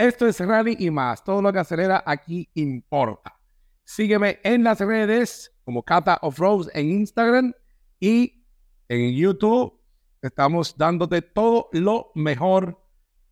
[0.00, 1.22] Esto es Rally y más.
[1.22, 3.38] Todo lo que acelera aquí importa.
[3.84, 7.52] Sígueme en las redes como Cata of Roads en Instagram
[8.00, 8.46] y
[8.88, 9.78] en YouTube.
[10.22, 12.82] Estamos dándote todo lo mejor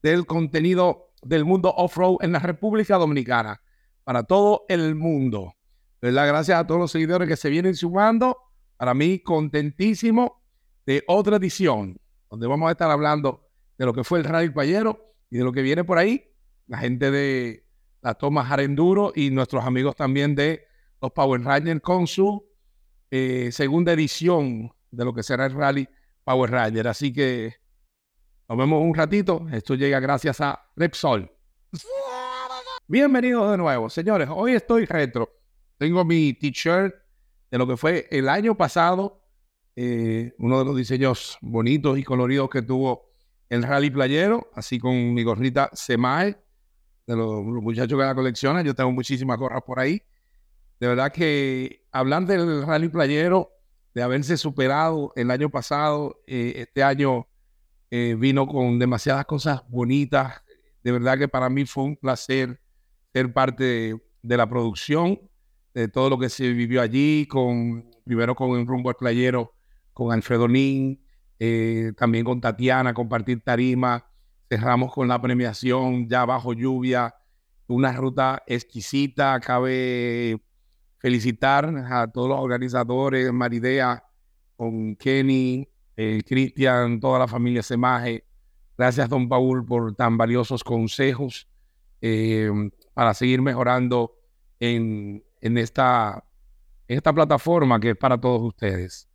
[0.02, 3.62] del contenido del mundo off-road en la República Dominicana
[4.05, 5.55] para todo el mundo.
[6.03, 6.29] ¿Verdad?
[6.29, 8.37] Gracias a todos los seguidores que se vienen sumando.
[8.77, 10.45] Para mí, contentísimo
[10.85, 11.98] de otra edición,
[12.29, 13.48] donde vamos a estar hablando
[13.79, 16.29] de lo que fue el Rally Payero y de lo que viene por ahí.
[16.69, 17.65] La gente de
[18.03, 20.67] la Toma Jarenduro y nuestros amigos también de
[21.01, 22.47] los Power Rangers con su
[23.11, 25.89] eh, segunda edición de lo que será el Rally
[26.25, 26.89] Power Ranger.
[26.89, 27.55] Así que
[28.47, 29.47] nos vemos un ratito.
[29.51, 31.31] Esto llega gracias a Repsol.
[32.87, 34.29] Bienvenidos de nuevo, señores.
[34.30, 35.30] Hoy estoy retro.
[35.79, 36.95] Tengo mi t-shirt
[37.51, 39.23] de lo que fue el año pasado.
[39.75, 43.09] Eh, uno de los diseños bonitos y coloridos que tuvo
[43.49, 46.37] el Rally Playero, así con mi gorrita Semae
[47.09, 48.64] de los, muchachos que la coleccionan.
[48.64, 50.02] Yo tengo muchísimas gorras por ahí.
[50.78, 53.51] De verdad que hablar del rally playero,
[53.95, 57.26] de haberse superado el año pasado, eh, este año
[57.90, 60.42] eh, vino con demasiadas cosas bonitas.
[60.84, 62.60] De verdad que para mí fue un placer
[63.12, 65.19] ser parte de, la producción,
[65.72, 69.54] de todo lo que se vivió allí, con primero con el rumbo al playero,
[69.94, 71.03] con Alfredo Nin,
[71.38, 74.07] eh, también con Tatiana, compartir tarima,
[74.49, 77.15] cerramos con la premiación ya bajo lluvia,
[77.66, 80.41] una ruta exquisita, cabe
[80.99, 84.04] felicitar a todos los organizadores, Maridea,
[84.56, 88.25] con Kenny, eh, Cristian, toda la familia Semaje.
[88.76, 91.49] Gracias, don Paul, por tan valiosos consejos
[92.00, 92.50] eh,
[92.94, 94.16] para seguir mejorando
[94.60, 96.25] en, en, esta,
[96.87, 99.09] esta plataforma que es para todos ustedes.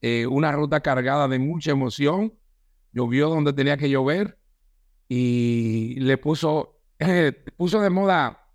[0.00, 2.34] Eh, una ruta cargada de mucha emoción.
[2.92, 4.38] Llovió donde tenía que llover
[5.14, 6.80] y le puso,
[7.58, 8.48] puso de moda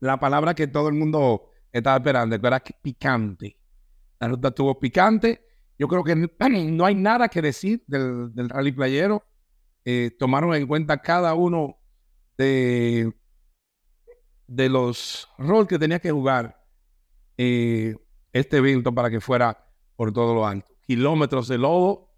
[0.00, 3.58] la palabra que todo el mundo estaba esperando, que era picante.
[4.18, 5.44] La ruta estuvo picante.
[5.78, 9.22] Yo creo que no hay nada que decir del, rally playero.
[9.84, 11.76] Eh, tomaron en cuenta cada uno
[12.38, 13.12] de,
[14.46, 16.64] de los roles que tenía que jugar
[17.36, 17.94] eh,
[18.32, 19.62] este evento para que fuera
[19.94, 20.72] por todo lo alto.
[20.80, 22.14] Kilómetros de lodo,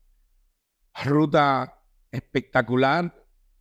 [1.05, 1.83] ruta
[2.13, 3.20] espectacular,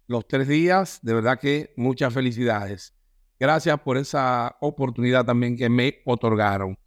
[0.10, 2.96] los tres días, de verdad que muchas felicidades.
[3.40, 6.80] Gracias por esa oportunidad también que me otorgaron.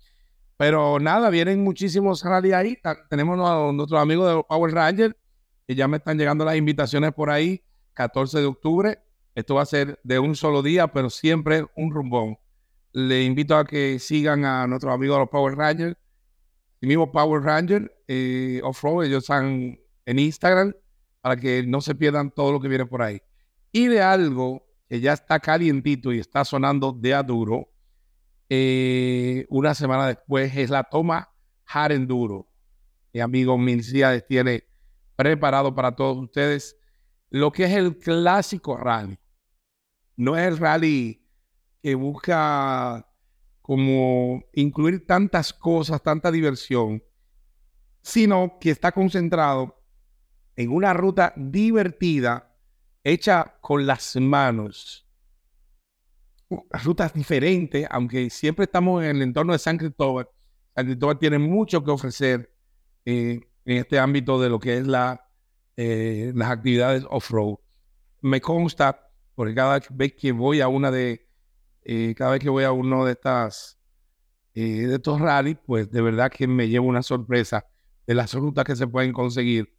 [0.56, 2.76] Pero nada, vienen muchísimos rally ahí.
[3.08, 5.16] Tenemos a nuestros amigos de Power Ranger,
[5.68, 7.62] que ya me están llegando las invitaciones por ahí,
[7.94, 8.98] 14 de octubre.
[9.36, 12.38] Esto va a ser de un solo día, pero siempre un rumbón.
[12.90, 15.96] Le invito a que sigan a nuestros amigos de los Power Rangers.
[16.80, 20.74] El mismo Power Ranger eh, Off-Road, ellos están en Instagram
[21.22, 23.22] para que no se pierdan todo lo que viene por ahí.
[23.70, 27.70] Y de algo que ya está calientito y está sonando de a duro,
[28.50, 31.30] eh, una semana después es la toma
[31.64, 32.50] Jarenduro.
[33.14, 34.64] Mi amigo Milciades tiene
[35.16, 36.76] preparado para todos ustedes
[37.30, 39.18] lo que es el clásico rally.
[40.16, 41.24] No es el rally
[41.80, 43.08] que busca
[43.62, 47.02] como incluir tantas cosas, tanta diversión,
[48.02, 49.81] sino que está concentrado
[50.56, 52.54] en una ruta divertida
[53.04, 55.06] hecha con las manos.
[56.84, 60.28] Rutas diferentes, aunque siempre estamos en el entorno de San Cristóbal.
[60.74, 62.52] San Cristóbal tiene mucho que ofrecer
[63.04, 65.26] eh, en este ámbito de lo que es la,
[65.76, 67.56] eh, las actividades off-road.
[68.20, 71.26] Me consta, porque cada vez que voy a una de,
[71.84, 73.78] eh, cada vez que voy a uno de estas,
[74.54, 77.64] de estos rallies, pues de verdad que me llevo una sorpresa
[78.06, 79.74] de las rutas que se pueden conseguir,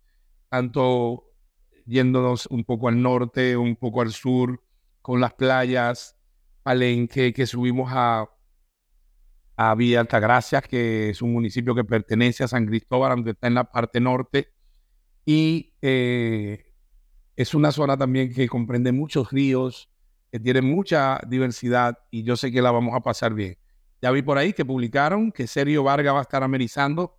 [0.54, 1.32] tanto
[1.88, 4.62] yéndonos un poco al norte, un poco al sur,
[5.02, 6.16] con las playas,
[6.62, 8.30] Palenque, que subimos a,
[9.56, 13.56] a Villa Altagracia, que es un municipio que pertenece a San Cristóbal, aunque está en
[13.56, 14.54] la parte norte.
[15.26, 16.72] Y eh,
[17.36, 19.90] es una zona también que comprende muchos ríos,
[20.32, 23.58] que tiene mucha diversidad y yo sé que la vamos a pasar bien.
[24.04, 27.18] Ya vi por ahí que publicaron que Sergio Vargas va a estar amenizando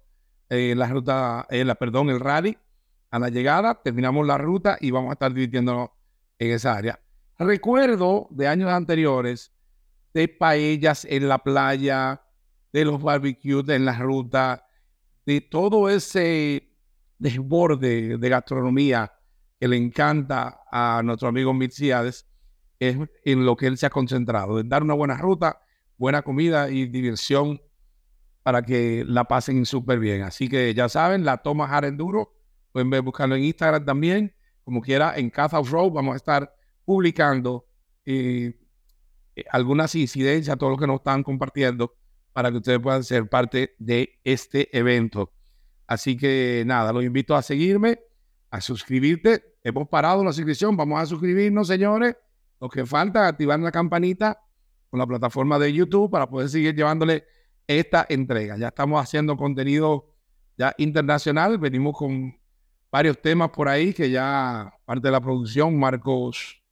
[0.51, 2.57] eh, la ruta, eh, la, perdón, el rally
[3.15, 5.91] a la llegada, terminamos la ruta y vamos a estar divirtiéndonos
[6.37, 6.99] en esa área.
[7.39, 9.53] Recuerdo de años anteriores
[10.13, 12.23] de paellas en la playa,
[12.73, 14.67] de los barbecues en la ruta,
[15.25, 16.73] de todo ese
[17.17, 19.13] desborde de gastronomía
[19.61, 22.27] que le encanta a nuestro amigo Mitziades,
[22.81, 25.61] es en lo que él se ha concentrado, en dar una buena ruta,
[25.97, 27.63] buena comida y diversión
[28.43, 30.23] para que la pasen súper bien.
[30.23, 32.34] Así que ya saben, la toma Jarenduro
[32.75, 34.35] Pueden buscarlo en Instagram también.
[34.65, 36.53] Como quiera, en Caza Road vamos a estar
[36.85, 37.69] publicando
[38.05, 38.59] eh,
[39.37, 41.95] eh, algunas incidencias, todo lo que nos están compartiendo,
[42.33, 45.33] para que ustedes puedan ser parte de este evento.
[45.87, 48.01] Así que nada, los invito a seguirme,
[48.51, 49.55] a suscribirte.
[49.63, 52.17] Hemos parado la suscripción, vamos a suscribirnos, señores.
[52.61, 54.41] Lo que falta, activar la campanita
[54.91, 57.25] con la plataforma de YouTube para poder seguir llevándole
[57.69, 58.59] esta entrega.
[58.59, 60.13] Ya estamos haciendo contenido
[60.59, 62.35] ya internacional, venimos con
[62.95, 66.63] varios temas por ahí que ya parte de la producción, Marcos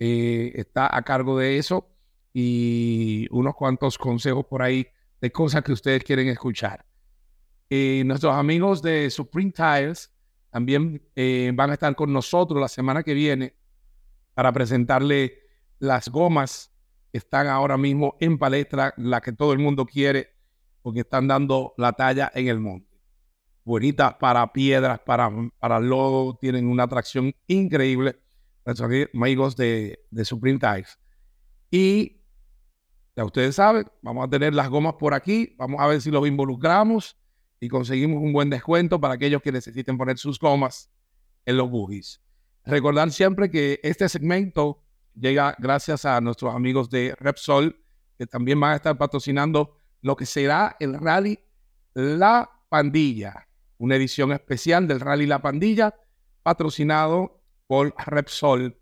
[0.00, 1.88] eh, está a cargo de eso
[2.34, 4.88] y unos cuantos consejos por ahí
[5.20, 6.84] de cosas que ustedes quieren escuchar.
[7.70, 10.12] Eh, nuestros amigos de Supreme Tires
[10.50, 13.54] también eh, van a estar con nosotros la semana que viene
[14.34, 15.42] para presentarle
[15.78, 16.72] las gomas
[17.12, 20.34] que están ahora mismo en palestra, la que todo el mundo quiere,
[20.82, 22.91] porque están dando la talla en el monte.
[23.64, 28.18] Bonitas para piedras, para, para lodo, tienen una atracción increíble.
[28.64, 30.98] Nuestros amigos de, de Supreme Tires.
[31.70, 32.22] Y
[33.16, 35.54] ya ustedes saben, vamos a tener las gomas por aquí.
[35.58, 37.16] Vamos a ver si los involucramos
[37.60, 40.90] y conseguimos un buen descuento para aquellos que necesiten poner sus gomas
[41.44, 42.20] en los buggies.
[42.64, 44.82] Recordar siempre que este segmento
[45.14, 47.76] llega gracias a nuestros amigos de Repsol,
[48.18, 51.38] que también van a estar patrocinando lo que será el Rally
[51.94, 53.46] La Pandilla,
[53.82, 55.92] una edición especial del Rally La Pandilla,
[56.44, 58.78] patrocinado por Repsol.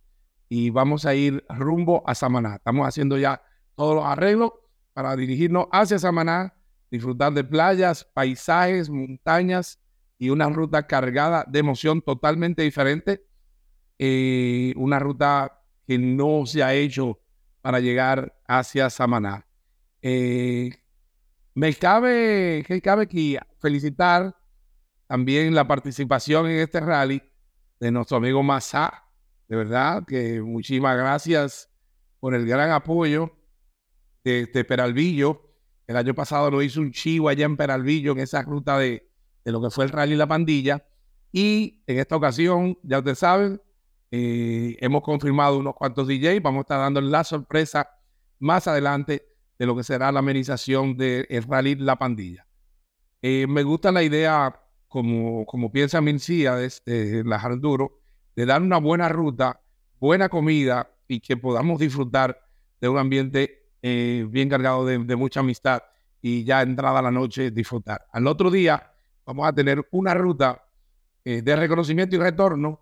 [0.51, 2.57] Y vamos a ir rumbo a Samaná.
[2.57, 3.41] Estamos haciendo ya
[3.77, 4.53] todos los arreglos
[4.93, 6.53] para dirigirnos hacia Samaná,
[6.91, 9.81] disfrutar de playas, paisajes, montañas
[10.19, 13.25] y una ruta cargada de emoción totalmente diferente.
[13.99, 17.19] Eh, una ruta que no se ha hecho
[17.63, 19.47] para llegar hacia Samaná.
[20.03, 20.75] Eh,
[21.55, 24.37] me cabe, que felicitar
[25.11, 27.21] también la participación en este rally
[27.81, 29.07] de nuestro amigo Massa.
[29.49, 31.69] De verdad que muchísimas gracias
[32.21, 33.37] por el gran apoyo
[34.23, 35.51] de, Peralvillo.
[35.89, 39.11] El año pasado lo hizo un chivo allá en Peralvillo, en esa ruta de,
[39.47, 40.87] lo que fue el rally La Pandilla.
[41.33, 43.61] Y en esta ocasión, ya ustedes saben,
[44.13, 46.41] eh, hemos confirmado unos cuantos DJs.
[46.41, 47.91] Vamos a estar dando la sorpresa
[48.39, 49.27] más adelante
[49.59, 52.47] de lo que será la amenización del rally La Pandilla.
[53.23, 54.55] Eh, me gusta la idea,
[54.91, 58.01] como, como piensa Mincía de la Jarduro,
[58.35, 59.61] de dar una buena ruta,
[60.01, 62.39] buena comida y que podamos disfrutar
[62.81, 65.83] de un ambiente eh, bien cargado de, mucha amistad
[66.21, 68.05] y ya entrada la noche disfrutar.
[68.13, 68.93] Al otro día
[69.25, 70.65] vamos a tener una ruta
[71.25, 72.81] eh, de reconocimiento y retorno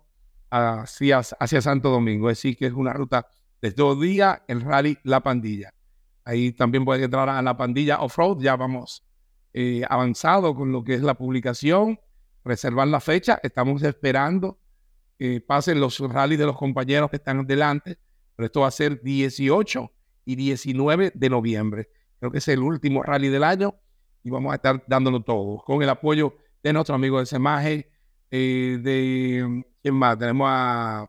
[0.49, 2.29] hacia, hacia Santo Domingo.
[2.31, 3.27] Es decir, que es una ruta
[3.61, 5.71] de dos días, el rally La Pandilla.
[6.25, 8.41] Ahí también pueden entrar a la pandilla off-road.
[8.41, 9.03] Ya vamos
[9.53, 11.99] eh, avanzado con lo que es la publicación,
[12.43, 13.39] reservar la fecha.
[13.43, 14.59] Estamos esperando
[15.17, 17.97] que pasen los rallies de los compañeros que están delante.
[18.35, 19.91] Pero esto va a ser 18
[20.25, 21.89] y 19 de noviembre.
[22.19, 23.75] Creo que es el último rally del año
[24.23, 27.89] y vamos a estar dándolo todo con el apoyo de nuestro amigo de Semaje,
[28.31, 31.01] eh, de quién más, tenemos a,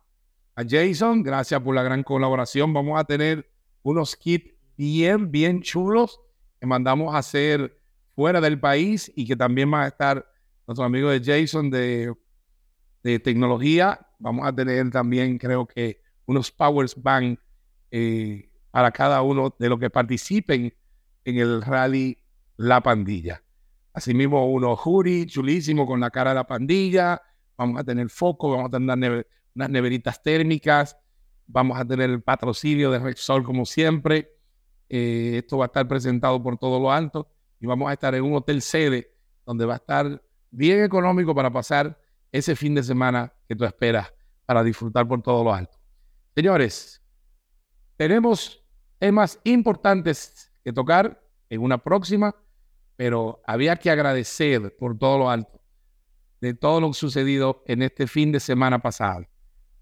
[0.55, 2.73] a, Jason, gracias por la gran colaboración.
[2.73, 3.51] Vamos a tener
[3.83, 6.21] unos kits bien, bien chulos
[6.59, 7.80] que mandamos a hacer
[8.21, 10.31] fuera del país y que también va a estar
[10.67, 12.15] nuestro amigo de Jason de,
[13.03, 13.99] de tecnología.
[14.19, 17.41] Vamos a tener también, creo que, unos Powers Bank
[17.91, 20.71] eh, para cada uno de los que participen
[21.25, 22.19] en el rally
[22.59, 23.43] La Pandilla.
[23.95, 27.23] Asimismo, uno jury chulísimo con la cara de la pandilla.
[27.57, 30.95] Vamos a tener foco, vamos a tener unas neveritas térmicas.
[31.47, 34.37] Vamos a tener el patrocinio de Rexol como siempre.
[34.91, 37.27] Eh, esto va a estar presentado por todo lo alto
[37.61, 39.14] y vamos a estar en un hotel sede
[39.45, 42.00] donde va a estar bien económico para pasar
[42.33, 44.12] ese fin de semana que tú esperas
[44.47, 45.79] para disfrutar por todo lo alto.
[46.35, 47.02] Señores,
[47.97, 48.64] tenemos
[48.99, 52.35] temas importantes que tocar en una próxima,
[52.97, 55.61] pero había que agradecer por todo lo alto
[56.40, 59.26] de todo lo sucedido en este fin de semana pasado.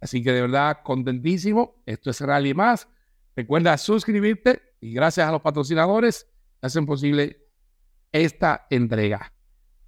[0.01, 1.83] Así que de verdad, contentísimo.
[1.87, 2.89] Esto es Rally Más.
[3.35, 6.27] Recuerda suscribirte y gracias a los patrocinadores
[6.61, 7.48] hacen posible
[8.13, 9.33] esta entrega.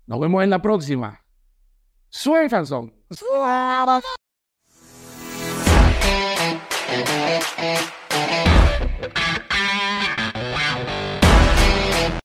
[0.06, 1.24] Nos vemos en la próxima.
[2.08, 2.92] Suelfanson.